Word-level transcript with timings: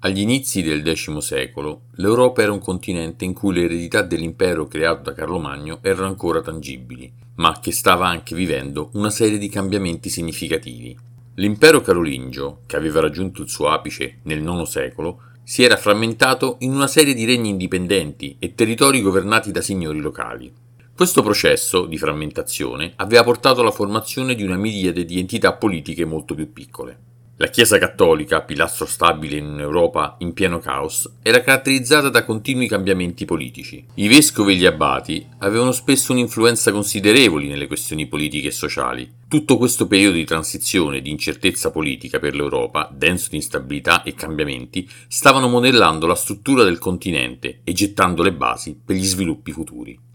Agli 0.00 0.20
inizi 0.20 0.62
del 0.62 0.88
X 0.94 1.16
secolo, 1.18 1.80
l'Europa 1.96 2.42
era 2.42 2.52
un 2.52 2.60
continente 2.60 3.24
in 3.24 3.32
cui 3.32 3.52
le 3.52 3.64
eredità 3.64 4.00
dell'impero 4.00 4.68
creato 4.68 5.02
da 5.02 5.12
Carlo 5.12 5.40
Magno 5.40 5.80
erano 5.82 6.06
ancora 6.06 6.40
tangibili, 6.40 7.12
ma 7.34 7.58
che 7.58 7.72
stava 7.72 8.06
anche 8.06 8.36
vivendo 8.36 8.90
una 8.92 9.10
serie 9.10 9.38
di 9.38 9.48
cambiamenti 9.48 10.08
significativi. 10.08 10.96
L'impero 11.34 11.80
carolingio, 11.80 12.60
che 12.66 12.76
aveva 12.76 13.00
raggiunto 13.00 13.42
il 13.42 13.48
suo 13.48 13.70
apice 13.70 14.18
nel 14.22 14.40
IX 14.40 14.62
secolo, 14.62 15.20
si 15.42 15.64
era 15.64 15.76
frammentato 15.76 16.58
in 16.60 16.74
una 16.74 16.86
serie 16.86 17.12
di 17.12 17.24
regni 17.24 17.48
indipendenti 17.48 18.36
e 18.38 18.54
territori 18.54 19.02
governati 19.02 19.50
da 19.50 19.62
signori 19.62 19.98
locali. 19.98 20.52
Questo 20.94 21.24
processo 21.24 21.86
di 21.86 21.98
frammentazione 21.98 22.92
aveva 22.96 23.24
portato 23.24 23.62
alla 23.62 23.72
formazione 23.72 24.36
di 24.36 24.44
una 24.44 24.56
miriade 24.56 25.04
di 25.04 25.18
entità 25.18 25.54
politiche 25.54 26.04
molto 26.04 26.36
più 26.36 26.52
piccole. 26.52 27.06
La 27.40 27.46
Chiesa 27.46 27.78
cattolica, 27.78 28.42
pilastro 28.42 28.84
stabile 28.84 29.36
in 29.36 29.46
un'Europa 29.46 30.16
in 30.18 30.32
pieno 30.32 30.58
caos, 30.58 31.08
era 31.22 31.40
caratterizzata 31.40 32.08
da 32.08 32.24
continui 32.24 32.66
cambiamenti 32.66 33.26
politici. 33.26 33.86
I 33.94 34.08
vescovi 34.08 34.54
e 34.54 34.56
gli 34.56 34.66
abbati 34.66 35.24
avevano 35.38 35.70
spesso 35.70 36.10
un'influenza 36.10 36.72
considerevole 36.72 37.46
nelle 37.46 37.68
questioni 37.68 38.08
politiche 38.08 38.48
e 38.48 38.50
sociali. 38.50 39.08
Tutto 39.28 39.56
questo 39.56 39.86
periodo 39.86 40.16
di 40.16 40.24
transizione 40.24 40.96
e 40.96 41.00
di 41.00 41.10
incertezza 41.10 41.70
politica 41.70 42.18
per 42.18 42.34
l'Europa, 42.34 42.90
denso 42.92 43.28
di 43.30 43.36
instabilità 43.36 44.02
e 44.02 44.14
cambiamenti, 44.14 44.90
stavano 45.06 45.46
modellando 45.46 46.08
la 46.08 46.16
struttura 46.16 46.64
del 46.64 46.80
continente 46.80 47.60
e 47.62 47.72
gettando 47.72 48.24
le 48.24 48.32
basi 48.32 48.76
per 48.84 48.96
gli 48.96 49.04
sviluppi 49.04 49.52
futuri. 49.52 50.06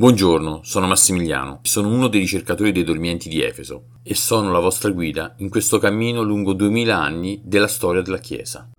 Buongiorno, 0.00 0.60
sono 0.62 0.86
Massimiliano, 0.86 1.58
sono 1.60 1.88
uno 1.88 2.08
dei 2.08 2.20
ricercatori 2.20 2.72
dei 2.72 2.84
dormienti 2.84 3.28
di 3.28 3.42
Efeso 3.42 3.98
e 4.02 4.14
sono 4.14 4.50
la 4.50 4.58
vostra 4.58 4.88
guida 4.88 5.34
in 5.40 5.50
questo 5.50 5.78
cammino 5.78 6.22
lungo 6.22 6.54
duemila 6.54 6.98
anni 6.98 7.42
della 7.44 7.68
storia 7.68 8.00
della 8.00 8.16
Chiesa. 8.16 8.70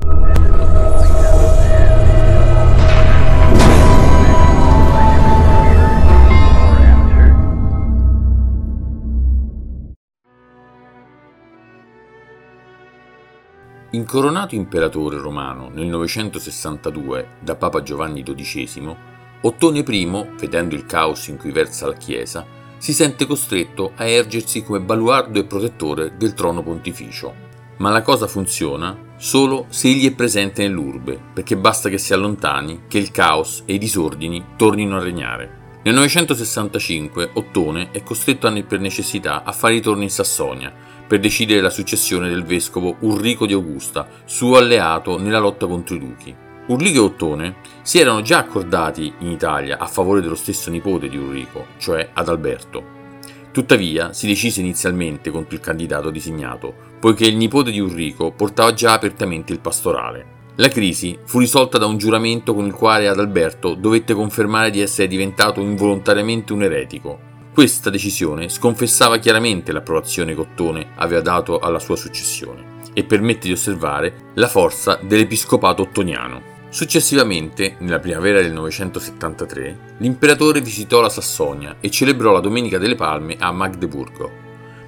Incoronato 13.91 14.55
imperatore 14.55 15.17
romano 15.19 15.69
nel 15.69 15.85
962 15.85 17.27
da 17.41 17.55
Papa 17.55 17.83
Giovanni 17.83 18.23
XII, 18.23 19.10
Ottone 19.43 19.79
I, 19.79 20.25
vedendo 20.39 20.75
il 20.75 20.85
caos 20.85 21.27
in 21.27 21.37
cui 21.37 21.51
versa 21.51 21.87
la 21.87 21.95
Chiesa, 21.95 22.45
si 22.77 22.93
sente 22.93 23.25
costretto 23.25 23.91
a 23.95 24.05
ergersi 24.05 24.63
come 24.63 24.79
baluardo 24.79 25.39
e 25.39 25.45
protettore 25.45 26.13
del 26.17 26.33
trono 26.33 26.61
pontificio. 26.61 27.33
Ma 27.77 27.89
la 27.89 28.01
cosa 28.03 28.27
funziona 28.27 28.95
solo 29.17 29.65
se 29.69 29.87
egli 29.87 30.07
è 30.07 30.13
presente 30.13 30.61
nell'urbe, 30.61 31.19
perché 31.33 31.57
basta 31.57 31.89
che 31.89 31.97
si 31.97 32.13
allontani 32.13 32.83
che 32.87 32.97
il 32.99 33.11
caos 33.11 33.63
e 33.65 33.73
i 33.73 33.77
disordini 33.79 34.43
tornino 34.55 34.97
a 34.97 35.03
regnare. 35.03 35.59
Nel 35.83 35.95
965 35.95 37.31
Ottone 37.33 37.89
è 37.91 38.03
costretto 38.03 38.51
per 38.67 38.79
necessità 38.79 39.43
a 39.43 39.51
fare 39.51 39.73
ritorno 39.73 40.03
in 40.03 40.11
Sassonia 40.11 40.71
per 41.07 41.19
decidere 41.19 41.61
la 41.61 41.71
successione 41.71 42.29
del 42.29 42.43
vescovo 42.43 42.97
Ulrico 42.99 43.47
di 43.47 43.53
Augusta, 43.53 44.07
suo 44.25 44.57
alleato 44.57 45.17
nella 45.19 45.39
lotta 45.39 45.65
contro 45.65 45.95
i 45.95 45.99
duchi. 45.99 46.40
Ulrico 46.67 46.97
e 46.97 46.99
Ottone 46.99 47.55
si 47.81 47.99
erano 47.99 48.21
già 48.21 48.37
accordati 48.37 49.11
in 49.19 49.31
Italia 49.31 49.79
a 49.79 49.87
favore 49.87 50.21
dello 50.21 50.35
stesso 50.35 50.69
nipote 50.69 51.09
di 51.09 51.17
Ulrico, 51.17 51.67
cioè 51.77 52.09
Adalberto. 52.13 52.99
Tuttavia 53.51 54.13
si 54.13 54.27
decise 54.27 54.61
inizialmente 54.61 55.31
contro 55.31 55.55
il 55.55 55.61
candidato 55.61 56.09
designato, 56.09 56.73
poiché 56.99 57.25
il 57.25 57.35
nipote 57.35 57.71
di 57.71 57.79
Ulrico 57.79 58.31
portava 58.31 58.73
già 58.73 58.93
apertamente 58.93 59.51
il 59.51 59.59
pastorale. 59.59 60.39
La 60.55 60.69
crisi 60.69 61.17
fu 61.25 61.39
risolta 61.39 61.77
da 61.77 61.87
un 61.87 61.97
giuramento 61.97 62.53
con 62.53 62.65
il 62.65 62.73
quale 62.73 63.07
Adalberto 63.07 63.73
dovette 63.73 64.13
confermare 64.13 64.69
di 64.69 64.79
essere 64.79 65.07
diventato 65.07 65.59
involontariamente 65.59 66.53
un 66.53 66.63
eretico. 66.63 67.19
Questa 67.53 67.89
decisione 67.89 68.47
sconfessava 68.47 69.17
chiaramente 69.17 69.71
l'approvazione 69.71 70.33
che 70.33 70.41
Ottone 70.41 70.91
aveva 70.95 71.21
dato 71.21 71.59
alla 71.59 71.79
sua 71.79 71.95
successione 71.97 72.79
e 72.93 73.03
permette 73.03 73.47
di 73.47 73.53
osservare 73.53 74.31
la 74.35 74.47
forza 74.47 74.99
dell'episcopato 75.01 75.81
ottoniano. 75.81 76.50
Successivamente, 76.71 77.75
nella 77.79 77.99
primavera 77.99 78.41
del 78.41 78.53
973, 78.53 79.95
l'imperatore 79.97 80.61
visitò 80.61 81.01
la 81.01 81.09
Sassonia 81.09 81.75
e 81.81 81.91
celebrò 81.91 82.31
la 82.31 82.39
Domenica 82.39 82.77
delle 82.77 82.95
Palme 82.95 83.35
a 83.37 83.51
Magdeburgo, 83.51 84.31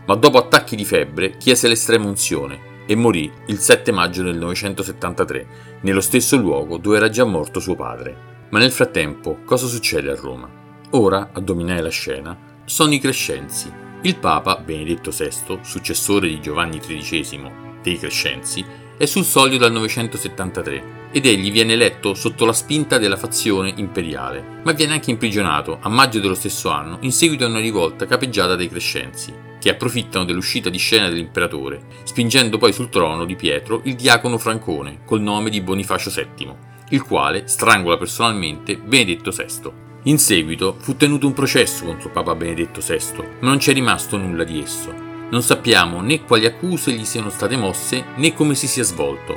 ma 0.06 0.16
dopo 0.16 0.38
attacchi 0.38 0.78
di 0.78 0.86
febbre 0.86 1.36
chiese 1.36 1.68
l'estrema 1.68 2.06
unzione 2.06 2.86
e 2.86 2.96
morì 2.96 3.30
il 3.48 3.58
7 3.60 3.92
maggio 3.92 4.24
del 4.24 4.38
973, 4.38 5.48
nello 5.82 6.00
stesso 6.00 6.38
luogo 6.38 6.78
dove 6.78 6.96
era 6.96 7.10
già 7.10 7.26
morto 7.26 7.60
suo 7.60 7.76
padre. 7.76 8.16
Ma 8.52 8.60
nel 8.60 8.72
frattempo, 8.72 9.40
cosa 9.44 9.68
succede 9.68 10.10
a 10.10 10.16
Roma? 10.16 10.50
Ora, 10.92 11.32
a 11.34 11.40
dominare 11.42 11.82
la 11.82 11.90
scena, 11.90 12.38
sono 12.64 12.94
i 12.94 13.00
crescenzi. 13.00 13.70
Il 14.04 14.16
Papa 14.20 14.56
Benedetto 14.56 15.12
VI, 15.12 15.60
successore 15.62 16.30
di 16.30 16.40
Giovanni 16.40 16.80
XIII 16.80 17.72
dei 17.82 18.00
Crescenzi, 18.00 18.66
è 18.98 19.06
sul 19.06 19.24
soglio 19.24 19.58
dal 19.58 19.72
973 19.72 21.02
ed 21.12 21.26
egli 21.26 21.52
viene 21.52 21.74
eletto 21.74 22.14
sotto 22.14 22.46
la 22.46 22.54
spinta 22.54 22.98
della 22.98 23.18
fazione 23.18 23.74
imperiale, 23.78 24.62
ma 24.64 24.72
viene 24.72 24.94
anche 24.94 25.12
imprigionato 25.12 25.78
a 25.82 25.90
maggio 25.90 26.20
dello 26.20 26.34
stesso 26.36 26.70
anno 26.70 26.98
in 27.02 27.12
seguito 27.12 27.46
a 27.46 27.48
una 27.48 27.60
rivolta 27.60 28.06
capeggiata 28.06 28.56
dai 28.56 28.68
Crescenzi, 28.68 29.34
che 29.60 29.70
approfittano 29.70 30.26
dell'uscita 30.26 30.70
di 30.70 30.78
scena 30.78 31.10
dell'imperatore, 31.10 31.86
spingendo 32.04 32.58
poi 32.58 32.74
sul 32.74 32.90
trono 32.90 33.26
di 33.26 33.36
Pietro 33.36 33.82
il 33.86 33.96
diacono 33.96 34.38
Francone 34.38 35.02
col 35.06 35.22
nome 35.22 35.50
di 35.50 35.62
Bonifacio 35.62 36.10
VII, 36.10 36.54
il 36.90 37.04
quale 37.04 37.48
strangola 37.48 37.98
personalmente 37.98 38.78
Benedetto 38.78 39.32
VI. 39.32 39.72
In 40.04 40.18
seguito 40.18 40.76
fu 40.80 40.98
tenuto 40.98 41.28
un 41.28 41.34
processo 41.34 41.86
contro 41.86 42.10
Papa 42.10 42.36
Benedetto 42.36 42.82
VI, 42.82 43.24
ma 43.40 43.48
non 43.48 43.58
c'è 43.58 43.74
rimasto 43.74 44.18
nulla 44.18 44.44
di 44.44 44.62
esso. 44.62 45.13
Non 45.34 45.42
sappiamo 45.42 46.00
né 46.02 46.24
quali 46.24 46.46
accuse 46.46 46.92
gli 46.92 47.06
siano 47.06 47.32
state 47.32 47.58
mosse 47.58 48.06
né 48.18 48.36
come 48.36 48.54
si 48.54 48.68
sia 48.68 48.84
svolto, 48.84 49.36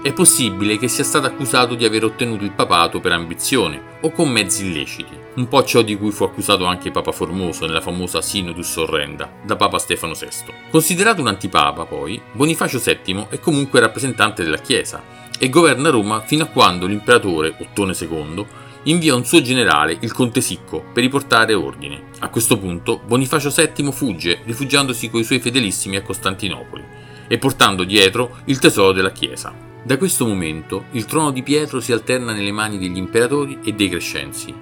è 0.00 0.12
possibile 0.12 0.78
che 0.78 0.86
sia 0.86 1.02
stato 1.02 1.26
accusato 1.26 1.74
di 1.74 1.84
aver 1.84 2.04
ottenuto 2.04 2.44
il 2.44 2.52
papato 2.52 3.00
per 3.00 3.10
ambizione 3.10 3.98
o 4.02 4.12
con 4.12 4.30
mezzi 4.30 4.66
illeciti, 4.66 5.18
un 5.34 5.48
po' 5.48 5.64
ciò 5.64 5.82
di 5.82 5.96
cui 5.96 6.12
fu 6.12 6.22
accusato 6.22 6.64
anche 6.64 6.92
Papa 6.92 7.10
Formoso 7.10 7.66
nella 7.66 7.80
famosa 7.80 8.22
Synodus 8.22 8.76
Orrenda 8.76 9.32
da 9.42 9.56
Papa 9.56 9.80
Stefano 9.80 10.14
VI. 10.14 10.52
Considerato 10.70 11.20
un 11.20 11.26
antipapa, 11.26 11.86
poi, 11.86 12.22
Bonifacio 12.30 12.78
VII 12.78 13.26
è 13.28 13.40
comunque 13.40 13.80
rappresentante 13.80 14.44
della 14.44 14.58
Chiesa 14.58 15.02
e 15.36 15.48
governa 15.48 15.90
Roma 15.90 16.20
fino 16.20 16.44
a 16.44 16.46
quando 16.46 16.86
l'imperatore 16.86 17.56
Ottone 17.58 17.96
II 17.98 18.46
invia 18.84 19.14
un 19.14 19.24
suo 19.24 19.40
generale, 19.40 19.96
il 20.00 20.12
conte 20.12 20.40
Sicco, 20.40 20.84
per 20.92 21.02
riportare 21.02 21.54
ordine. 21.54 22.10
A 22.20 22.28
questo 22.28 22.58
punto 22.58 23.00
Bonifacio 23.06 23.50
VII 23.50 23.92
fugge, 23.92 24.40
rifugiandosi 24.44 25.10
coi 25.10 25.24
suoi 25.24 25.40
fedelissimi 25.40 25.96
a 25.96 26.02
Costantinopoli 26.02 26.84
e 27.28 27.38
portando 27.38 27.84
dietro 27.84 28.38
il 28.46 28.58
tesoro 28.58 28.92
della 28.92 29.12
Chiesa. 29.12 29.54
Da 29.84 29.96
questo 29.96 30.26
momento 30.26 30.84
il 30.92 31.06
trono 31.06 31.30
di 31.30 31.42
Pietro 31.42 31.80
si 31.80 31.92
alterna 31.92 32.32
nelle 32.32 32.52
mani 32.52 32.78
degli 32.78 32.96
imperatori 32.96 33.58
e 33.64 33.72
dei 33.72 33.88
crescenzi 33.88 34.54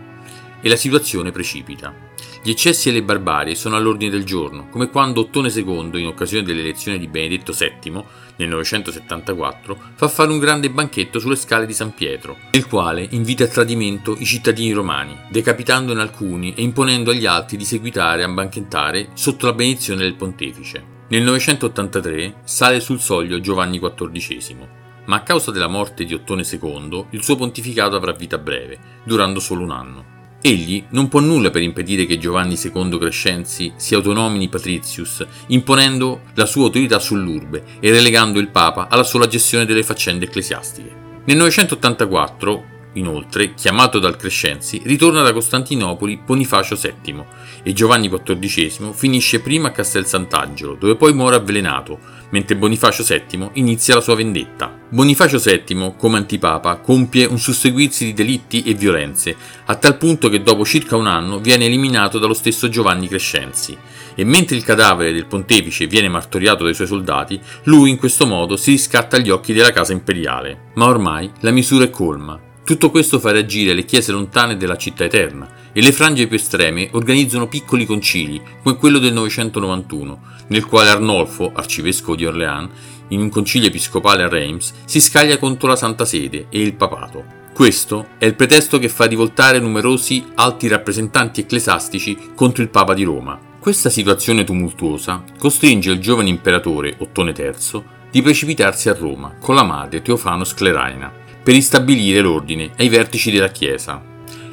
e 0.60 0.68
la 0.68 0.76
situazione 0.76 1.30
precipita. 1.30 2.09
Gli 2.42 2.48
eccessi 2.48 2.88
e 2.88 2.92
le 2.92 3.02
barbarie 3.02 3.54
sono 3.54 3.76
all'ordine 3.76 4.10
del 4.10 4.24
giorno, 4.24 4.68
come 4.70 4.88
quando 4.88 5.20
Ottone 5.20 5.50
II, 5.50 6.00
in 6.00 6.06
occasione 6.06 6.42
dell'elezione 6.42 6.96
di 6.96 7.06
Benedetto 7.06 7.52
VII, 7.52 8.02
nel 8.36 8.48
974, 8.48 9.76
fa 9.94 10.08
fare 10.08 10.30
un 10.30 10.38
grande 10.38 10.70
banchetto 10.70 11.18
sulle 11.18 11.36
scale 11.36 11.66
di 11.66 11.74
San 11.74 11.92
Pietro, 11.92 12.38
nel 12.52 12.66
quale 12.66 13.06
invita 13.10 13.44
a 13.44 13.48
tradimento 13.48 14.16
i 14.18 14.24
cittadini 14.24 14.72
romani, 14.72 15.14
decapitandone 15.28 16.00
alcuni 16.00 16.54
e 16.54 16.62
imponendo 16.62 17.10
agli 17.10 17.26
altri 17.26 17.58
di 17.58 17.66
seguitare 17.66 18.24
a 18.24 18.28
banchettare 18.28 19.10
sotto 19.12 19.44
la 19.44 19.52
benedizione 19.52 20.00
del 20.00 20.14
pontefice. 20.14 20.82
Nel 21.08 21.22
983 21.22 22.36
sale 22.44 22.80
sul 22.80 23.00
soglio 23.00 23.38
Giovanni 23.40 23.78
XIV, 23.78 24.66
ma 25.04 25.16
a 25.16 25.22
causa 25.22 25.50
della 25.50 25.68
morte 25.68 26.04
di 26.04 26.14
Ottone 26.14 26.46
II 26.50 27.04
il 27.10 27.22
suo 27.22 27.36
pontificato 27.36 27.96
avrà 27.96 28.12
vita 28.12 28.38
breve, 28.38 28.78
durando 29.04 29.40
solo 29.40 29.62
un 29.62 29.72
anno. 29.72 30.19
Egli 30.42 30.84
non 30.90 31.08
può 31.08 31.20
nulla 31.20 31.50
per 31.50 31.60
impedire 31.60 32.06
che 32.06 32.18
Giovanni 32.18 32.58
II 32.60 32.98
Crescenzi 32.98 33.72
si 33.76 33.94
autonomini 33.94 34.48
patricius, 34.48 35.26
imponendo 35.48 36.22
la 36.34 36.46
sua 36.46 36.64
autorità 36.64 36.98
sull'urbe 36.98 37.64
e 37.78 37.90
relegando 37.90 38.38
il 38.38 38.48
Papa 38.48 38.88
alla 38.88 39.04
sola 39.04 39.26
gestione 39.26 39.66
delle 39.66 39.82
faccende 39.82 40.24
ecclesiastiche. 40.24 40.94
Nel 41.24 41.36
984 41.36 42.78
Inoltre, 42.94 43.54
chiamato 43.54 44.00
dal 44.00 44.16
Crescenzi, 44.16 44.82
ritorna 44.84 45.22
da 45.22 45.32
Costantinopoli 45.32 46.20
Bonifacio 46.24 46.74
VII 46.74 47.24
e 47.62 47.72
Giovanni 47.72 48.10
XIV 48.10 48.92
finisce 48.92 49.38
prima 49.38 49.68
a 49.68 49.70
Castel 49.70 50.06
Sant'Angelo, 50.06 50.74
dove 50.74 50.96
poi 50.96 51.12
muore 51.12 51.36
avvelenato, 51.36 52.00
mentre 52.30 52.56
Bonifacio 52.56 53.04
VII 53.04 53.50
inizia 53.54 53.94
la 53.94 54.00
sua 54.00 54.14
vendetta. 54.14 54.76
Bonifacio 54.88 55.38
VII, 55.38 55.94
come 55.96 56.18
antipapa, 56.18 56.76
compie 56.76 57.26
un 57.26 57.38
susseguirsi 57.38 58.06
di 58.06 58.12
delitti 58.12 58.62
e 58.62 58.74
violenze, 58.74 59.36
a 59.66 59.76
tal 59.76 59.96
punto 59.96 60.28
che 60.28 60.42
dopo 60.42 60.64
circa 60.64 60.96
un 60.96 61.06
anno 61.06 61.38
viene 61.38 61.66
eliminato 61.66 62.18
dallo 62.18 62.34
stesso 62.34 62.68
Giovanni 62.68 63.08
Crescenzi, 63.08 63.76
e 64.14 64.24
mentre 64.24 64.56
il 64.56 64.64
cadavere 64.64 65.12
del 65.12 65.26
pontefice 65.26 65.86
viene 65.86 66.08
martoriato 66.08 66.64
dai 66.64 66.74
suoi 66.74 66.86
soldati, 66.86 67.40
lui 67.64 67.90
in 67.90 67.96
questo 67.96 68.26
modo 68.26 68.56
si 68.56 68.72
riscatta 68.72 69.16
agli 69.16 69.30
occhi 69.30 69.52
della 69.52 69.72
casa 69.72 69.92
imperiale. 69.92 70.70
Ma 70.74 70.86
ormai 70.86 71.30
la 71.40 71.50
misura 71.50 71.84
è 71.84 71.90
colma. 71.90 72.49
Tutto 72.70 72.92
questo 72.92 73.18
fa 73.18 73.32
reagire 73.32 73.74
le 73.74 73.84
chiese 73.84 74.12
lontane 74.12 74.56
della 74.56 74.76
città 74.76 75.02
eterna, 75.02 75.48
e 75.72 75.82
le 75.82 75.90
frange 75.90 76.28
più 76.28 76.36
estreme 76.36 76.88
organizzano 76.92 77.48
piccoli 77.48 77.84
concili, 77.84 78.40
come 78.62 78.76
quello 78.76 79.00
del 79.00 79.12
991, 79.12 80.20
nel 80.46 80.64
quale 80.66 80.90
Arnolfo, 80.90 81.50
arcivescovo 81.52 82.14
di 82.14 82.26
Orléans, 82.26 82.70
in 83.08 83.22
un 83.22 83.28
concilio 83.28 83.66
episcopale 83.66 84.22
a 84.22 84.28
Reims, 84.28 84.72
si 84.84 85.00
scaglia 85.00 85.36
contro 85.36 85.66
la 85.66 85.74
Santa 85.74 86.04
Sede 86.04 86.46
e 86.48 86.60
il 86.60 86.74
papato. 86.74 87.24
Questo 87.52 88.10
è 88.18 88.26
il 88.26 88.36
pretesto 88.36 88.78
che 88.78 88.88
fa 88.88 89.06
rivoltare 89.06 89.58
numerosi 89.58 90.26
alti 90.36 90.68
rappresentanti 90.68 91.40
ecclesiastici 91.40 92.16
contro 92.36 92.62
il 92.62 92.68
Papa 92.68 92.94
di 92.94 93.02
Roma. 93.02 93.36
Questa 93.58 93.90
situazione 93.90 94.44
tumultuosa 94.44 95.24
costringe 95.40 95.90
il 95.90 95.98
giovane 95.98 96.28
imperatore 96.28 96.94
Ottone 96.98 97.34
III 97.36 97.82
di 98.12 98.22
precipitarsi 98.22 98.88
a 98.88 98.94
Roma 98.94 99.34
con 99.40 99.56
la 99.56 99.64
madre 99.64 100.02
Teofano 100.02 100.44
Scleraina 100.44 101.19
per 101.42 101.54
ristabilire 101.54 102.20
l'ordine 102.20 102.70
ai 102.76 102.88
vertici 102.88 103.30
della 103.30 103.50
Chiesa. 103.50 104.02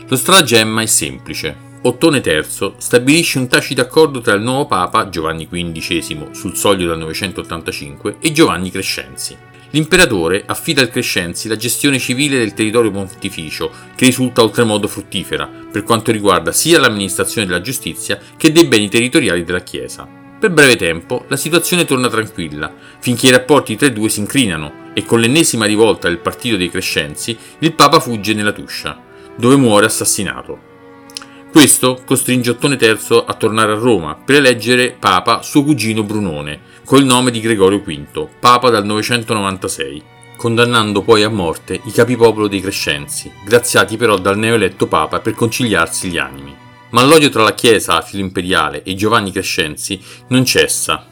Lo 0.07 0.15
stratagemma 0.15 0.81
è 0.81 0.85
semplice. 0.85 1.65
Ottone 1.83 2.21
III 2.25 2.73
stabilisce 2.77 3.37
un 3.37 3.47
tacito 3.47 3.81
accordo 3.81 4.19
tra 4.19 4.33
il 4.33 4.41
nuovo 4.41 4.65
Papa 4.65 5.09
Giovanni 5.09 5.47
XV 5.47 6.31
sul 6.31 6.55
soglio 6.55 6.87
del 6.87 6.97
985 6.99 8.17
e 8.19 8.31
Giovanni 8.31 8.71
Crescenzi. 8.71 9.37
L'imperatore 9.71 10.43
affida 10.45 10.81
al 10.81 10.89
Crescenzi 10.89 11.47
la 11.47 11.57
gestione 11.57 11.99
civile 11.99 12.37
del 12.37 12.53
territorio 12.53 12.89
pontificio, 12.89 13.69
che 13.95 14.05
risulta 14.05 14.41
oltremodo 14.41 14.87
fruttifera 14.87 15.49
per 15.71 15.83
quanto 15.83 16.11
riguarda 16.11 16.51
sia 16.51 16.79
l'amministrazione 16.79 17.45
della 17.45 17.61
giustizia 17.61 18.19
che 18.37 18.51
dei 18.51 18.65
beni 18.65 18.89
territoriali 18.89 19.43
della 19.43 19.61
Chiesa. 19.61 20.26
Per 20.39 20.51
breve 20.51 20.75
tempo 20.75 21.25
la 21.29 21.35
situazione 21.35 21.85
torna 21.85 22.09
tranquilla, 22.09 22.71
finché 22.99 23.27
i 23.27 23.31
rapporti 23.31 23.75
tra 23.75 23.87
i 23.87 23.93
due 23.93 24.09
si 24.09 24.19
incrinano 24.19 24.91
e 24.93 25.03
con 25.03 25.19
l'ennesima 25.19 25.65
rivolta 25.65 26.07
del 26.07 26.19
partito 26.19 26.57
dei 26.57 26.69
Crescenzi 26.69 27.37
il 27.59 27.73
Papa 27.73 27.99
fugge 27.99 28.33
nella 28.33 28.51
Tuscia 28.51 29.05
dove 29.37 29.55
muore 29.55 29.85
assassinato. 29.85 30.65
Questo 31.51 32.01
costringe 32.05 32.51
Ottone 32.51 32.77
III 32.79 33.23
a 33.25 33.33
tornare 33.33 33.71
a 33.71 33.77
Roma 33.77 34.15
per 34.15 34.35
eleggere 34.35 34.95
papa 34.99 35.41
suo 35.41 35.63
cugino 35.63 36.03
Brunone, 36.03 36.59
col 36.83 37.03
nome 37.03 37.31
di 37.31 37.39
Gregorio 37.39 37.79
V, 37.79 38.27
papa 38.39 38.69
dal 38.69 38.85
996, 38.85 40.03
condannando 40.35 41.01
poi 41.01 41.23
a 41.23 41.29
morte 41.29 41.79
i 41.85 41.91
capipopolo 41.91 42.47
dei 42.47 42.61
Crescenzi, 42.61 43.31
graziati 43.45 43.97
però 43.97 44.17
dal 44.17 44.37
neoeletto 44.37 44.87
papa 44.87 45.19
per 45.19 45.33
conciliarsi 45.33 46.09
gli 46.09 46.17
animi. 46.17 46.65
Ma 46.89 47.03
l'odio 47.03 47.29
tra 47.29 47.43
la 47.43 47.53
Chiesa 47.53 48.01
filo-imperiale 48.01 48.83
e 48.83 48.95
Giovanni 48.95 49.31
Crescenzi 49.31 49.99
non 50.29 50.45
cessa, 50.45 51.05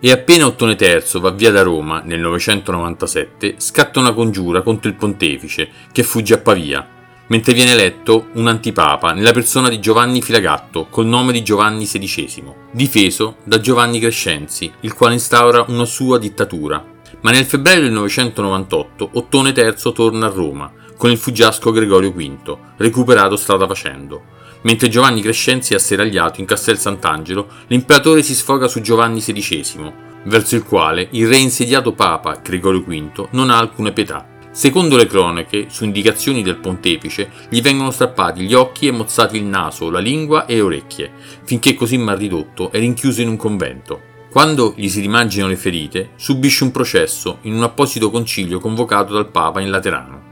e 0.00 0.10
appena 0.10 0.46
Ottone 0.46 0.76
III 0.78 1.20
va 1.20 1.30
via 1.30 1.52
da 1.52 1.62
Roma 1.62 2.00
nel 2.04 2.18
997 2.18 3.54
scatta 3.58 4.00
una 4.00 4.12
congiura 4.12 4.62
contro 4.62 4.88
il 4.90 4.96
pontefice 4.96 5.68
che 5.92 6.02
fugge 6.02 6.34
a 6.34 6.38
Pavia 6.38 7.00
mentre 7.32 7.54
viene 7.54 7.70
eletto 7.70 8.26
un 8.34 8.46
antipapa 8.46 9.12
nella 9.12 9.32
persona 9.32 9.68
di 9.68 9.80
Giovanni 9.80 10.20
Filagatto 10.20 10.88
col 10.90 11.06
nome 11.06 11.32
di 11.32 11.42
Giovanni 11.42 11.86
XVI, 11.86 12.52
difeso 12.72 13.36
da 13.44 13.58
Giovanni 13.58 14.00
Crescenzi, 14.00 14.70
il 14.80 14.92
quale 14.92 15.14
instaura 15.14 15.64
una 15.68 15.86
sua 15.86 16.18
dittatura. 16.18 16.84
Ma 17.22 17.30
nel 17.30 17.46
febbraio 17.46 17.80
del 17.80 17.92
998 17.92 19.10
Ottone 19.14 19.54
III 19.56 19.92
torna 19.94 20.26
a 20.26 20.30
Roma 20.30 20.70
con 20.94 21.10
il 21.10 21.16
fuggiasco 21.16 21.70
Gregorio 21.70 22.12
V, 22.12 22.56
recuperato 22.76 23.36
strada 23.36 23.66
facendo. 23.66 24.40
Mentre 24.62 24.88
Giovanni 24.88 25.22
Crescenzi 25.22 25.72
è 25.72 25.76
asseragliato 25.76 26.40
in 26.40 26.46
Castel 26.46 26.78
Sant'Angelo, 26.78 27.48
l'imperatore 27.68 28.22
si 28.22 28.34
sfoga 28.34 28.68
su 28.68 28.80
Giovanni 28.80 29.20
XVI, 29.20 29.92
verso 30.24 30.56
il 30.56 30.64
quale 30.64 31.08
il 31.12 31.28
reinsediato 31.28 31.92
papa 31.92 32.40
Gregorio 32.42 32.82
V 32.82 33.28
non 33.30 33.50
ha 33.50 33.58
alcuna 33.58 33.90
pietà 33.90 34.26
Secondo 34.52 34.98
le 34.98 35.06
cronache, 35.06 35.68
su 35.70 35.84
indicazioni 35.84 36.42
del 36.42 36.58
pontefice, 36.58 37.30
gli 37.48 37.62
vengono 37.62 37.90
strappati 37.90 38.42
gli 38.42 38.52
occhi 38.52 38.86
e 38.86 38.90
mozzati 38.90 39.38
il 39.38 39.44
naso, 39.44 39.88
la 39.88 39.98
lingua 39.98 40.44
e 40.44 40.56
le 40.56 40.60
orecchie, 40.60 41.10
finché 41.44 41.72
così 41.72 41.96
mal 41.96 42.18
ridotto 42.18 42.70
è 42.70 42.78
rinchiuso 42.78 43.22
in 43.22 43.28
un 43.28 43.36
convento. 43.36 44.10
Quando 44.30 44.74
gli 44.76 44.90
si 44.90 45.00
rimangiano 45.00 45.48
le 45.48 45.56
ferite, 45.56 46.10
subisce 46.16 46.64
un 46.64 46.70
processo 46.70 47.38
in 47.42 47.54
un 47.54 47.62
apposito 47.62 48.10
concilio 48.10 48.60
convocato 48.60 49.14
dal 49.14 49.30
Papa 49.30 49.62
in 49.62 49.70
Laterano, 49.70 50.22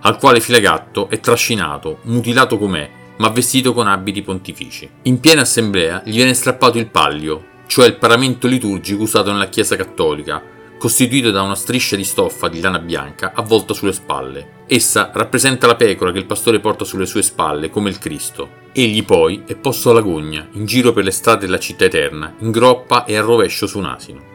al 0.00 0.18
quale 0.18 0.40
Filagatto 0.40 1.08
è 1.08 1.20
trascinato, 1.20 1.98
mutilato 2.02 2.58
com'è, 2.58 2.90
ma 3.20 3.28
vestito 3.28 3.72
con 3.72 3.86
abiti 3.86 4.22
pontifici. 4.22 4.90
In 5.02 5.20
piena 5.20 5.42
assemblea 5.42 6.02
gli 6.04 6.16
viene 6.16 6.34
strappato 6.34 6.78
il 6.78 6.88
pallio, 6.88 7.44
cioè 7.66 7.86
il 7.86 7.96
paramento 7.96 8.46
liturgico 8.46 9.02
usato 9.02 9.30
nella 9.30 9.48
Chiesa 9.48 9.76
cattolica, 9.76 10.42
costituito 10.78 11.30
da 11.30 11.42
una 11.42 11.54
striscia 11.54 11.96
di 11.96 12.04
stoffa 12.04 12.48
di 12.48 12.60
lana 12.60 12.78
bianca 12.78 13.32
avvolta 13.34 13.74
sulle 13.74 13.92
spalle. 13.92 14.64
Essa 14.66 15.10
rappresenta 15.12 15.66
la 15.66 15.76
pecora 15.76 16.12
che 16.12 16.18
il 16.18 16.26
pastore 16.26 16.60
porta 16.60 16.84
sulle 16.84 17.06
sue 17.06 17.22
spalle 17.22 17.68
come 17.68 17.90
il 17.90 17.98
Cristo. 17.98 18.58
Egli 18.72 19.04
poi 19.04 19.42
è 19.46 19.54
posto 19.54 19.90
alla 19.90 20.00
gogna, 20.00 20.48
in 20.52 20.64
giro 20.64 20.92
per 20.92 21.04
le 21.04 21.10
strade 21.10 21.44
della 21.44 21.58
città 21.58 21.84
eterna, 21.84 22.34
in 22.38 22.50
groppa 22.50 23.04
e 23.04 23.16
a 23.16 23.20
rovescio 23.20 23.66
su 23.66 23.78
un 23.78 23.84
asino. 23.84 24.29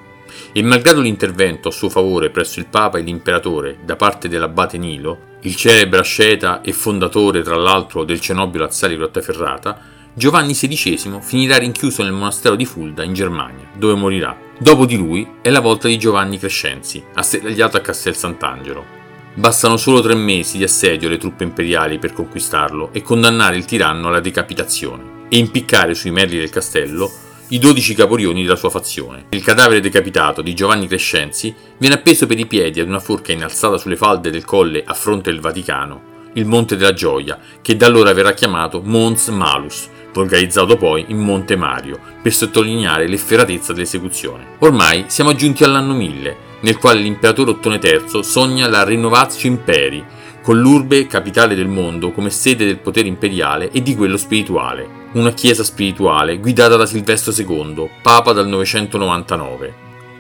E 0.57 0.63
malgrado 0.63 1.02
l'intervento 1.02 1.68
a 1.68 1.72
suo 1.72 1.90
favore 1.90 2.30
presso 2.30 2.60
il 2.62 2.68
Papa 2.68 2.98
e 2.98 3.02
l'Imperatore 3.02 3.80
da 3.84 3.98
parte 3.98 4.30
dell'abate 4.30 4.78
Nilo, 4.78 5.34
il 5.42 5.54
celebre 5.54 6.00
asceta 6.00 6.62
e 6.62 6.72
fondatore 6.72 7.42
tra 7.42 7.57
l'altro 7.57 8.06
del 8.06 8.22
cenobio 8.22 8.62
Lazzari 8.62 8.96
Grottaferrata, 8.96 9.78
Giovanni 10.13 10.54
XVI 10.54 11.19
finirà 11.19 11.57
rinchiuso 11.57 12.04
nel 12.04 12.13
monastero 12.13 12.56
di 12.56 12.66
Fulda 12.66 13.04
in 13.04 13.13
Germania, 13.13 13.68
dove 13.75 13.96
morirà. 13.96 14.34
Dopo 14.57 14.86
di 14.86 14.96
lui 14.96 15.30
è 15.42 15.50
la 15.50 15.60
volta 15.60 15.90
di 15.90 15.98
Giovanni 15.98 16.40
Crescenzi, 16.40 17.04
assediato 17.16 17.75
a 17.75 17.81
Castel 17.81 18.16
Sant'Angelo. 18.16 18.86
Bastano 19.34 19.75
solo 19.75 20.00
tre 20.00 20.16
mesi 20.16 20.56
di 20.57 20.63
assedio 20.63 21.10
alle 21.10 21.18
truppe 21.18 21.44
imperiali 21.44 22.00
per 22.00 22.13
conquistarlo 22.13 22.94
e 22.94 23.02
condannare 23.02 23.57
il 23.57 23.66
tiranno 23.66 24.07
alla 24.07 24.22
decapitazione 24.22 25.25
e 25.28 25.38
impiccare 25.38 25.94
sui 25.94 26.12
merli 26.12 26.38
del 26.38 26.50
castello 26.50 27.12
i 27.50 27.59
dodici 27.59 27.94
caporioni 27.94 28.42
della 28.42 28.56
sua 28.56 28.71
fazione. 28.71 29.25
Il 29.30 29.44
cadavere 29.44 29.80
decapitato 29.80 30.42
di 30.42 30.56
Giovanni 30.56 30.88
Crescenzi 30.88 31.53
viene 31.77 31.95
appeso 31.95 32.25
per 32.25 32.39
i 32.39 32.47
piedi 32.47 32.80
ad 32.80 32.88
una 32.88 33.00
forca 33.00 33.31
innalzata 33.31 33.77
sulle 33.77 33.95
falde 33.95 34.31
del 34.31 34.45
colle 34.45 34.83
a 34.83 34.94
fronte 34.94 35.31
del 35.31 35.42
Vaticano, 35.42 36.13
il 36.33 36.45
Monte 36.45 36.75
della 36.75 36.94
Gioia, 36.94 37.39
che 37.62 37.75
da 37.75 37.86
allora 37.86 38.13
verrà 38.13 38.33
chiamato 38.33 38.81
Mons 38.81 39.27
Malus, 39.27 39.88
organizzato 40.15 40.75
poi 40.75 41.06
in 41.09 41.19
Monte 41.19 41.56
Mario, 41.56 42.00
per 42.21 42.33
sottolineare 42.33 43.07
l'efferatezza 43.07 43.74
dell'esecuzione. 43.74 44.56
Ormai 44.59 45.06
siamo 45.07 45.36
giunti 45.36 45.63
all'anno 45.63 45.94
1000, 45.94 46.38
nel 46.62 46.77
quale 46.77 47.00
l'imperatore 47.00 47.51
Ottone 47.51 47.80
III 47.81 48.24
sogna 48.24 48.68
la 48.68 48.83
Renovatio 48.83 49.47
Imperi, 49.47 50.03
con 50.45 50.59
l'urbe 50.59 51.07
capitale 51.07 51.56
del 51.56 51.68
mondo 51.68 52.11
come 52.11 52.30
sede 52.30 52.66
del 52.66 52.78
potere 52.78 53.07
imperiale 53.07 53.71
e 53.71 53.81
di 53.81 53.95
quello 53.95 54.16
spirituale, 54.16 54.87
una 55.14 55.33
chiesa 55.33 55.64
spirituale 55.64 56.37
guidata 56.37 56.75
da 56.75 56.85
Silvestro 56.85 57.33
II, 57.35 57.90
papa 58.04 58.31
dal 58.31 58.47
999. 58.47 59.73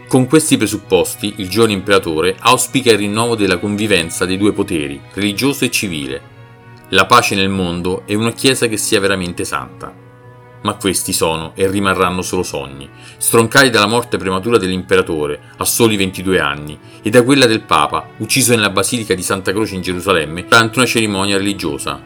Con 0.07 0.25
questi 0.25 0.57
presupposti, 0.57 1.35
il 1.37 1.47
giovane 1.47 1.73
imperatore 1.73 2.35
auspica 2.39 2.91
il 2.91 2.97
rinnovo 2.97 3.35
della 3.35 3.59
convivenza 3.59 4.25
dei 4.25 4.37
due 4.37 4.51
poteri, 4.51 4.99
religioso 5.13 5.63
e 5.63 5.69
civile, 5.69 6.21
la 6.89 7.05
pace 7.05 7.35
nel 7.35 7.49
mondo 7.49 8.01
e 8.07 8.15
una 8.15 8.31
Chiesa 8.31 8.65
che 8.65 8.77
sia 8.77 8.99
veramente 8.99 9.45
santa. 9.45 10.04
Ma 10.65 10.73
questi 10.73 11.13
sono 11.13 11.51
e 11.53 11.69
rimarranno 11.69 12.23
solo 12.23 12.41
sogni, 12.41 12.89
stroncati 13.17 13.69
dalla 13.69 13.85
morte 13.85 14.17
prematura 14.17 14.57
dell'imperatore 14.57 15.39
a 15.57 15.63
soli 15.63 15.95
22 15.95 16.39
anni 16.39 16.75
e 17.03 17.11
da 17.11 17.21
quella 17.21 17.45
del 17.45 17.61
Papa, 17.61 18.09
ucciso 18.17 18.55
nella 18.55 18.71
Basilica 18.71 19.13
di 19.13 19.21
Santa 19.21 19.51
Croce 19.51 19.75
in 19.75 19.81
Gerusalemme 19.81 20.45
durante 20.47 20.79
una 20.79 20.87
cerimonia 20.87 21.37
religiosa, 21.37 22.01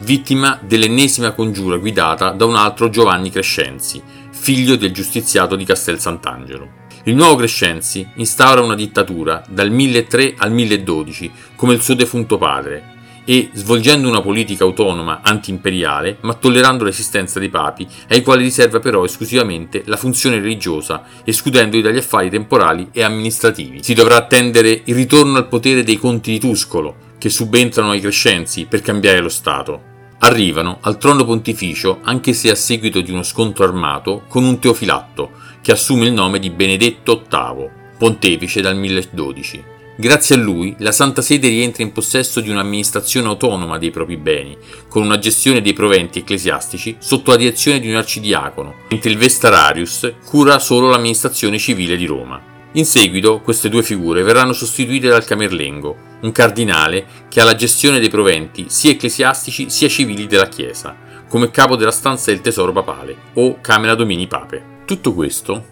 vittima 0.00 0.58
dell'ennesima 0.60 1.30
congiura 1.32 1.78
guidata 1.78 2.32
da 2.32 2.44
un 2.44 2.54
altro 2.54 2.90
Giovanni 2.90 3.30
Crescenzi, 3.30 4.02
figlio 4.30 4.76
del 4.76 4.92
giustiziato 4.92 5.56
di 5.56 5.64
Castel 5.64 5.98
Sant'Angelo. 5.98 6.80
Il 7.04 7.14
nuovo 7.14 7.36
Crescenzi 7.36 8.06
instaura 8.16 8.60
una 8.60 8.74
dittatura 8.74 9.42
dal 9.48 9.70
1003 9.70 10.34
al 10.36 10.52
1012 10.52 11.32
come 11.56 11.72
il 11.72 11.80
suo 11.80 11.94
defunto 11.94 12.36
padre 12.36 12.91
e 13.24 13.50
svolgendo 13.52 14.08
una 14.08 14.20
politica 14.20 14.64
autonoma 14.64 15.20
anti-imperiale, 15.22 16.18
ma 16.22 16.34
tollerando 16.34 16.84
l'esistenza 16.84 17.38
dei 17.38 17.48
papi, 17.48 17.86
ai 18.08 18.22
quali 18.22 18.42
riserva 18.42 18.80
però 18.80 19.04
esclusivamente 19.04 19.82
la 19.86 19.96
funzione 19.96 20.40
religiosa, 20.40 21.04
escludendoli 21.24 21.82
dagli 21.82 21.98
affari 21.98 22.30
temporali 22.30 22.88
e 22.92 23.02
amministrativi. 23.02 23.82
Si 23.82 23.94
dovrà 23.94 24.16
attendere 24.16 24.82
il 24.84 24.94
ritorno 24.94 25.36
al 25.36 25.48
potere 25.48 25.82
dei 25.82 25.98
conti 25.98 26.32
di 26.32 26.40
Tuscolo, 26.40 27.10
che 27.18 27.30
subentrano 27.30 27.90
ai 27.90 28.00
crescenzi 28.00 28.66
per 28.66 28.82
cambiare 28.82 29.20
lo 29.20 29.28
Stato. 29.28 29.90
Arrivano 30.18 30.78
al 30.82 30.98
trono 30.98 31.24
pontificio, 31.24 31.98
anche 32.02 32.32
se 32.32 32.50
a 32.50 32.54
seguito 32.54 33.00
di 33.00 33.10
uno 33.10 33.22
scontro 33.22 33.64
armato, 33.64 34.24
con 34.28 34.44
un 34.44 34.58
teofilatto, 34.58 35.30
che 35.60 35.72
assume 35.72 36.06
il 36.06 36.12
nome 36.12 36.38
di 36.38 36.50
Benedetto 36.50 37.24
VIII 37.28 37.80
pontefice 37.96 38.60
dal 38.60 38.76
1012. 38.76 39.64
Grazie 39.94 40.36
a 40.36 40.38
lui, 40.38 40.74
la 40.78 40.90
Santa 40.90 41.20
Sede 41.20 41.48
rientra 41.48 41.82
in 41.82 41.92
possesso 41.92 42.40
di 42.40 42.48
un'amministrazione 42.48 43.28
autonoma 43.28 43.76
dei 43.76 43.90
propri 43.90 44.16
beni, 44.16 44.56
con 44.88 45.02
una 45.02 45.18
gestione 45.18 45.60
dei 45.60 45.74
proventi 45.74 46.20
ecclesiastici 46.20 46.96
sotto 46.98 47.30
la 47.30 47.36
direzione 47.36 47.78
di 47.78 47.90
un 47.90 47.96
arcidiacono, 47.96 48.74
mentre 48.88 49.10
il 49.10 49.18
Vestararius 49.18 50.14
cura 50.24 50.58
solo 50.58 50.88
l'amministrazione 50.88 51.58
civile 51.58 51.96
di 51.96 52.06
Roma. 52.06 52.40
In 52.72 52.86
seguito 52.86 53.40
queste 53.40 53.68
due 53.68 53.82
figure 53.82 54.22
verranno 54.22 54.54
sostituite 54.54 55.08
dal 55.08 55.26
Camerlengo, 55.26 55.94
un 56.22 56.32
cardinale 56.32 57.04
che 57.28 57.42
ha 57.42 57.44
la 57.44 57.54
gestione 57.54 58.00
dei 58.00 58.08
proventi 58.08 58.66
sia 58.70 58.92
ecclesiastici 58.92 59.68
sia 59.68 59.88
civili 59.88 60.26
della 60.26 60.48
Chiesa, 60.48 60.96
come 61.28 61.50
capo 61.50 61.76
della 61.76 61.90
stanza 61.90 62.30
del 62.30 62.40
tesoro 62.40 62.72
papale 62.72 63.14
o 63.34 63.60
Camera 63.60 63.94
Domini 63.94 64.26
Pape. 64.26 64.80
Tutto 64.86 65.12
questo 65.12 65.66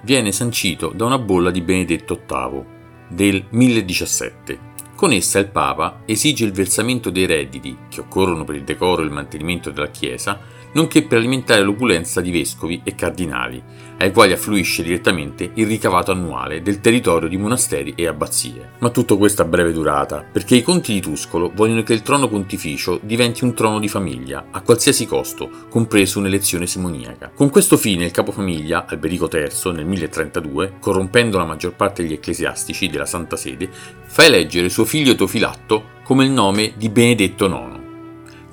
viene 0.00 0.32
sancito 0.32 0.92
da 0.94 1.04
una 1.04 1.18
bolla 1.18 1.50
di 1.50 1.60
Benedetto 1.60 2.18
VIII 2.26 2.75
del 3.08 3.44
1017. 3.50 4.74
Con 4.94 5.12
essa 5.12 5.38
il 5.38 5.48
Papa 5.48 6.02
esige 6.06 6.44
il 6.44 6.52
versamento 6.52 7.10
dei 7.10 7.26
redditi 7.26 7.76
che 7.88 8.00
occorrono 8.00 8.44
per 8.44 8.56
il 8.56 8.64
decoro 8.64 9.02
e 9.02 9.04
il 9.04 9.10
mantenimento 9.10 9.70
della 9.70 9.90
Chiesa 9.90 10.40
nonché 10.76 11.02
per 11.04 11.16
alimentare 11.18 11.62
l'opulenza 11.62 12.20
di 12.20 12.30
vescovi 12.30 12.82
e 12.84 12.94
cardinali, 12.94 13.62
ai 13.98 14.12
quali 14.12 14.32
affluisce 14.32 14.82
direttamente 14.82 15.50
il 15.54 15.66
ricavato 15.66 16.12
annuale 16.12 16.60
del 16.60 16.80
territorio 16.80 17.30
di 17.30 17.38
monasteri 17.38 17.94
e 17.96 18.06
abbazie. 18.06 18.72
Ma 18.80 18.90
tutto 18.90 19.16
questo 19.16 19.40
a 19.40 19.46
breve 19.46 19.72
durata, 19.72 20.22
perché 20.30 20.54
i 20.54 20.62
conti 20.62 20.92
di 20.92 21.00
Tuscolo 21.00 21.50
vogliono 21.54 21.82
che 21.82 21.94
il 21.94 22.02
trono 22.02 22.28
pontificio 22.28 23.00
diventi 23.02 23.42
un 23.42 23.54
trono 23.54 23.80
di 23.80 23.88
famiglia, 23.88 24.48
a 24.50 24.60
qualsiasi 24.60 25.06
costo, 25.06 25.48
compreso 25.70 26.18
un'elezione 26.18 26.66
simoniaca. 26.66 27.30
Con 27.34 27.48
questo 27.48 27.78
fine 27.78 28.04
il 28.04 28.10
capofamiglia, 28.10 28.84
Alberico 28.86 29.30
III, 29.32 29.72
nel 29.72 29.86
1032, 29.86 30.74
corrompendo 30.78 31.38
la 31.38 31.46
maggior 31.46 31.72
parte 31.72 32.02
degli 32.02 32.12
ecclesiastici 32.12 32.90
della 32.90 33.06
Santa 33.06 33.36
Sede, 33.36 33.70
fa 34.04 34.26
eleggere 34.26 34.68
suo 34.68 34.84
figlio 34.84 35.14
Teofilatto 35.14 35.94
come 36.04 36.26
il 36.26 36.30
nome 36.30 36.74
di 36.76 36.90
Benedetto 36.90 37.46
IX. 37.46 37.75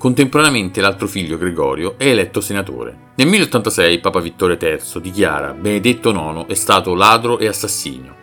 Contemporaneamente 0.03 0.81
l'altro 0.81 1.07
figlio 1.07 1.38
Gregorio 1.38 1.98
è 1.98 2.07
eletto 2.07 2.41
senatore. 2.41 3.12
Nel 3.15 3.25
1086 3.25 4.01
Papa 4.01 4.19
Vittorio 4.19 4.57
III 4.60 5.01
dichiara 5.01 5.53
Benedetto 5.53 6.10
IX 6.10 6.45
è 6.45 6.55
stato 6.55 6.93
ladro 6.93 7.39
e 7.39 7.48
assassino, 7.48 8.13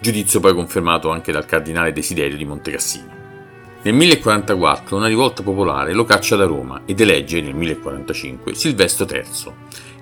giudizio 0.00 0.40
poi 0.40 0.52
confermato 0.52 1.10
anche 1.10 1.30
dal 1.30 1.46
cardinale 1.46 1.92
Desiderio 1.92 2.36
di 2.36 2.44
Montecassino. 2.44 3.14
Nel 3.82 3.94
1044 3.94 4.96
una 4.96 5.06
rivolta 5.06 5.44
popolare 5.44 5.92
lo 5.92 6.02
caccia 6.02 6.34
da 6.34 6.44
Roma 6.44 6.82
ed 6.84 6.98
elegge 6.98 7.40
nel 7.40 7.54
1045 7.54 8.56
Silvestro 8.56 9.06
III, 9.08 9.52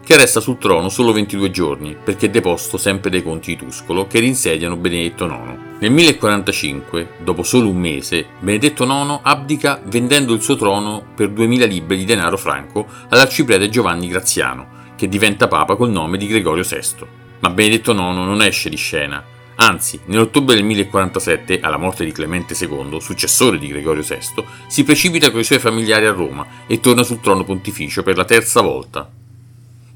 che 0.07 0.17
resta 0.17 0.39
sul 0.39 0.59
trono 0.59 0.89
solo 0.89 1.11
22 1.11 1.51
giorni 1.51 1.97
perché 2.01 2.31
deposto 2.31 2.77
sempre 2.77 3.11
dai 3.11 3.25
conti 3.25 3.51
di 3.51 3.57
Tuscolo 3.57 4.07
che 4.07 4.21
rinsediano 4.21 4.77
Benedetto 4.77 5.25
IX. 5.25 5.59
Nel 5.81 5.91
1045, 5.91 7.09
dopo 7.25 7.43
solo 7.43 7.71
un 7.71 7.77
mese, 7.77 8.25
Benedetto 8.39 8.85
IX 8.85 9.19
abdica 9.21 9.81
vendendo 9.87 10.33
il 10.33 10.43
suo 10.43 10.55
trono 10.55 11.05
per 11.13 11.31
2000 11.31 11.67
libbre 11.67 11.97
di 11.97 12.05
denaro 12.05 12.37
franco 12.37 12.87
all'arciprete 13.09 13.69
Giovanni 13.69 14.07
Graziano, 14.07 14.93
che 14.95 15.09
diventa 15.09 15.49
papa 15.49 15.75
col 15.75 15.91
nome 15.91 16.19
di 16.19 16.29
Gregorio 16.29 16.63
VI. 16.63 17.05
Ma 17.41 17.51
Benedetto 17.51 17.91
IX 17.91 17.99
non 17.99 18.43
esce 18.43 18.69
di 18.69 18.77
scena, 18.77 19.25
Anzi, 19.59 19.99
nell'ottobre 20.05 20.55
del 20.55 20.65
1047, 20.65 21.61
alla 21.61 21.79
morte 21.79 22.05
di 22.05 22.13
Clemente 22.13 22.55
II, 22.55 23.01
successore 23.01 23.59
di 23.59 23.69
Gregorio 23.69 24.03
VI, 24.03 24.45
si 24.69 24.85
precipita 24.85 25.31
con 25.33 25.41
i 25.41 25.45
suoi 25.45 25.59
familiari 25.59 26.07
a 26.07 26.13
Roma 26.13 26.47
e 26.67 26.79
torna 26.79 27.03
sul 27.03 27.21
trono 27.21 27.43
pontificio 27.43 28.03
per 28.03 28.19
la 28.19 28.25
terza 28.27 28.61
volta 28.61 29.16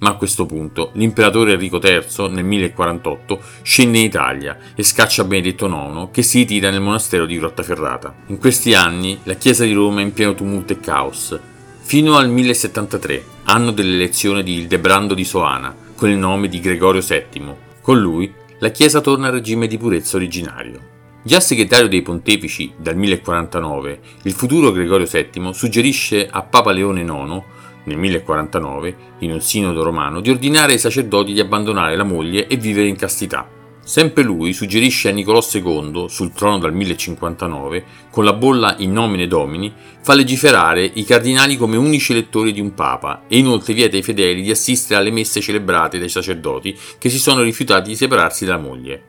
ma 0.00 0.10
a 0.10 0.14
questo 0.14 0.46
punto 0.46 0.90
l'imperatore 0.94 1.52
Enrico 1.52 1.80
III 1.82 2.30
nel 2.30 2.44
1048 2.44 3.40
scende 3.62 3.98
in 3.98 4.04
Italia 4.04 4.58
e 4.74 4.82
scaccia 4.82 5.24
Benedetto 5.24 5.66
IX 5.66 6.10
che 6.10 6.22
si 6.22 6.38
ritira 6.38 6.70
nel 6.70 6.80
monastero 6.80 7.26
di 7.26 7.38
Grottaferrata. 7.38 8.14
In 8.26 8.38
questi 8.38 8.74
anni 8.74 9.18
la 9.24 9.34
Chiesa 9.34 9.64
di 9.64 9.72
Roma 9.72 10.00
è 10.00 10.04
in 10.04 10.12
pieno 10.12 10.34
tumulto 10.34 10.72
e 10.72 10.80
caos, 10.80 11.38
fino 11.80 12.16
al 12.16 12.30
1073, 12.30 13.24
anno 13.44 13.72
dell'elezione 13.72 14.42
di 14.42 14.54
Ildebrando 14.54 15.14
di 15.14 15.24
Soana, 15.24 15.74
con 15.94 16.08
il 16.08 16.16
nome 16.16 16.48
di 16.48 16.60
Gregorio 16.60 17.02
VII. 17.02 17.54
Con 17.80 17.98
lui 17.98 18.32
la 18.58 18.70
Chiesa 18.70 19.00
torna 19.00 19.26
al 19.26 19.32
regime 19.32 19.66
di 19.66 19.76
purezza 19.76 20.16
originario. 20.16 20.88
Già 21.22 21.40
segretario 21.40 21.88
dei 21.88 22.00
pontefici 22.00 22.72
dal 22.78 22.96
1049, 22.96 24.00
il 24.22 24.32
futuro 24.32 24.72
Gregorio 24.72 25.06
VII 25.06 25.52
suggerisce 25.52 26.26
a 26.30 26.42
Papa 26.42 26.72
Leone 26.72 27.02
IX 27.02 27.42
nel 27.90 27.98
1049, 27.98 28.96
in 29.18 29.32
un 29.32 29.40
sinodo 29.40 29.82
romano, 29.82 30.20
di 30.20 30.30
ordinare 30.30 30.72
ai 30.72 30.78
sacerdoti 30.78 31.32
di 31.32 31.40
abbandonare 31.40 31.96
la 31.96 32.04
moglie 32.04 32.46
e 32.46 32.56
vivere 32.56 32.86
in 32.86 32.96
castità. 32.96 33.48
Sempre 33.82 34.22
lui 34.22 34.52
suggerisce 34.52 35.08
a 35.08 35.12
Nicolò 35.12 35.40
II, 35.40 36.04
sul 36.08 36.32
trono 36.32 36.58
dal 36.58 36.72
1059, 36.72 37.84
con 38.10 38.24
la 38.24 38.34
bolla 38.34 38.76
in 38.78 38.92
nomine 38.92 39.26
domini, 39.26 39.72
fa 40.00 40.14
legiferare 40.14 40.88
i 40.94 41.04
cardinali 41.04 41.56
come 41.56 41.76
unici 41.76 42.12
elettori 42.12 42.52
di 42.52 42.60
un 42.60 42.74
papa 42.74 43.24
e 43.26 43.38
inoltre 43.38 43.74
vieta 43.74 43.96
ai 43.96 44.02
fedeli 44.02 44.42
di 44.42 44.50
assistere 44.50 45.00
alle 45.00 45.10
messe 45.10 45.40
celebrate 45.40 45.98
dai 45.98 46.08
sacerdoti 46.08 46.78
che 46.98 47.10
si 47.10 47.18
sono 47.18 47.42
rifiutati 47.42 47.88
di 47.88 47.96
separarsi 47.96 48.44
dalla 48.44 48.58
moglie. 48.58 49.02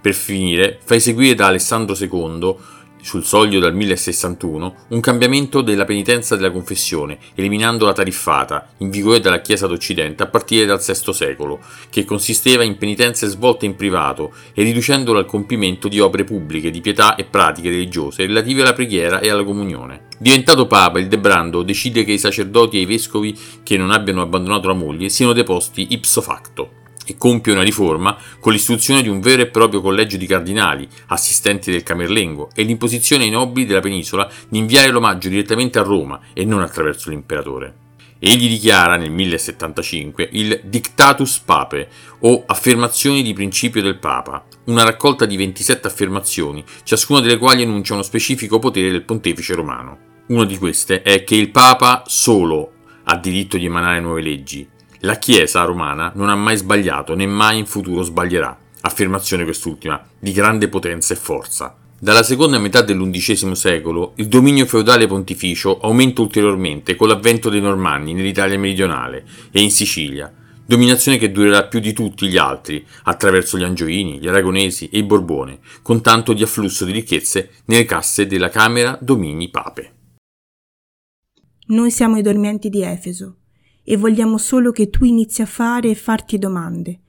Per 0.00 0.14
finire, 0.14 0.78
fa 0.82 0.94
eseguire 0.94 1.34
da 1.34 1.46
Alessandro 1.46 1.96
II 1.98 2.56
sul 3.02 3.24
soglio 3.24 3.60
dal 3.60 3.74
1061, 3.74 4.74
un 4.88 5.00
cambiamento 5.00 5.60
della 5.60 5.84
penitenza 5.84 6.36
della 6.36 6.50
confessione, 6.50 7.18
eliminando 7.34 7.84
la 7.84 7.92
tariffata, 7.92 8.70
in 8.78 8.90
vigore 8.90 9.20
dalla 9.20 9.40
Chiesa 9.40 9.66
d'Occidente 9.66 10.22
a 10.22 10.26
partire 10.26 10.66
dal 10.66 10.82
VI 10.84 11.12
secolo, 11.12 11.60
che 11.90 12.04
consisteva 12.04 12.62
in 12.62 12.76
penitenze 12.78 13.26
svolte 13.26 13.66
in 13.66 13.76
privato 13.76 14.32
e 14.54 14.62
riducendolo 14.62 15.18
al 15.18 15.26
compimento 15.26 15.88
di 15.88 16.00
opere 16.00 16.24
pubbliche 16.24 16.70
di 16.70 16.80
pietà 16.80 17.14
e 17.14 17.24
pratiche 17.24 17.70
religiose 17.70 18.26
relative 18.26 18.62
alla 18.62 18.72
preghiera 18.72 19.20
e 19.20 19.28
alla 19.30 19.44
comunione. 19.44 20.06
Diventato 20.18 20.66
papa, 20.66 20.98
il 20.98 21.06
Debrando 21.06 21.62
decide 21.62 22.04
che 22.04 22.12
i 22.12 22.18
sacerdoti 22.18 22.76
e 22.76 22.80
i 22.80 22.86
vescovi 22.86 23.38
che 23.62 23.76
non 23.76 23.90
abbiano 23.90 24.22
abbandonato 24.22 24.66
la 24.66 24.74
moglie 24.74 25.08
siano 25.08 25.32
deposti 25.32 25.86
ipso 25.90 26.20
facto 26.20 26.86
e 27.08 27.16
compie 27.16 27.54
una 27.54 27.62
riforma 27.62 28.16
con 28.38 28.52
l'istituzione 28.52 29.00
di 29.00 29.08
un 29.08 29.20
vero 29.20 29.40
e 29.40 29.46
proprio 29.46 29.80
collegio 29.80 30.18
di 30.18 30.26
cardinali, 30.26 30.86
assistenti 31.06 31.70
del 31.70 31.82
Camerlengo, 31.82 32.50
e 32.54 32.62
l'imposizione 32.64 33.24
ai 33.24 33.30
nobili 33.30 33.64
della 33.64 33.80
penisola 33.80 34.30
di 34.46 34.58
inviare 34.58 34.90
l'omaggio 34.90 35.30
direttamente 35.30 35.78
a 35.78 35.82
Roma 35.82 36.20
e 36.34 36.44
non 36.44 36.60
attraverso 36.60 37.08
l'imperatore. 37.08 37.86
Egli 38.18 38.48
dichiara 38.48 38.96
nel 38.96 39.12
1075 39.12 40.28
il 40.32 40.60
Dictatus 40.64 41.38
Pape 41.38 41.88
o 42.20 42.42
Affermazioni 42.46 43.22
di 43.22 43.32
principio 43.32 43.80
del 43.80 43.98
Papa, 43.98 44.44
una 44.64 44.82
raccolta 44.82 45.24
di 45.24 45.36
27 45.36 45.86
affermazioni, 45.86 46.62
ciascuna 46.82 47.20
delle 47.20 47.38
quali 47.38 47.62
enuncia 47.62 47.94
uno 47.94 48.02
specifico 48.02 48.58
potere 48.58 48.90
del 48.90 49.04
pontefice 49.04 49.54
romano. 49.54 49.98
Una 50.26 50.44
di 50.44 50.58
queste 50.58 51.00
è 51.02 51.24
che 51.24 51.36
il 51.36 51.50
Papa 51.50 52.02
solo 52.06 52.72
ha 53.04 53.16
diritto 53.16 53.56
di 53.56 53.64
emanare 53.64 54.00
nuove 54.00 54.20
leggi, 54.20 54.68
la 55.00 55.16
Chiesa 55.16 55.62
romana 55.62 56.12
non 56.14 56.28
ha 56.28 56.34
mai 56.34 56.56
sbagliato 56.56 57.14
né 57.14 57.26
mai 57.26 57.58
in 57.58 57.66
futuro 57.66 58.02
sbaglierà, 58.02 58.58
affermazione 58.80 59.44
quest'ultima 59.44 60.04
di 60.18 60.32
grande 60.32 60.68
potenza 60.68 61.14
e 61.14 61.16
forza. 61.16 61.76
Dalla 62.00 62.22
seconda 62.22 62.58
metà 62.58 62.82
dell'undicesimo 62.82 63.54
secolo 63.54 64.12
il 64.16 64.28
dominio 64.28 64.66
feudale 64.66 65.06
pontificio 65.06 65.80
aumenta 65.80 66.20
ulteriormente 66.20 66.94
con 66.96 67.08
l'avvento 67.08 67.48
dei 67.48 67.60
Normanni 67.60 68.12
nell'Italia 68.12 68.58
meridionale 68.58 69.24
e 69.50 69.60
in 69.60 69.70
Sicilia, 69.70 70.32
dominazione 70.64 71.18
che 71.18 71.32
durerà 71.32 71.64
più 71.64 71.80
di 71.80 71.92
tutti 71.92 72.28
gli 72.28 72.36
altri 72.36 72.84
attraverso 73.04 73.58
gli 73.58 73.64
Angioini, 73.64 74.20
gli 74.20 74.28
Aragonesi 74.28 74.88
e 74.90 74.98
i 74.98 75.02
Borbone, 75.02 75.58
con 75.82 76.00
tanto 76.00 76.32
di 76.32 76.42
afflusso 76.42 76.84
di 76.84 76.92
ricchezze 76.92 77.50
nelle 77.64 77.84
casse 77.84 78.26
della 78.26 78.48
Camera 78.48 78.96
Domini 79.00 79.48
Pape. 79.48 79.92
Noi 81.68 81.90
siamo 81.90 82.16
i 82.16 82.22
dormienti 82.22 82.68
di 82.68 82.82
Efeso 82.82 83.36
e 83.90 83.96
vogliamo 83.96 84.36
solo 84.36 84.70
che 84.70 84.90
tu 84.90 85.06
inizi 85.06 85.40
a 85.40 85.46
fare 85.46 85.88
e 85.88 85.94
farti 85.94 86.36
domande, 86.36 87.00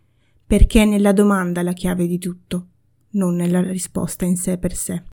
perché 0.48 0.83
è 0.83 0.86
nella 0.86 1.12
domanda 1.12 1.62
la 1.62 1.74
chiave 1.74 2.07
di 2.07 2.17
tutto, 2.17 2.67
non 3.12 3.36
nella 3.36 3.62
risposta 3.62 4.24
in 4.24 4.38
sé 4.38 4.57
per 4.57 4.74
sé. 4.74 5.03